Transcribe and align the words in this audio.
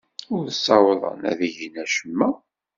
Ur 0.35 0.43
ssawḍen 0.49 1.21
ad 1.31 1.39
gen 1.55 1.75
acemma. 1.83 2.29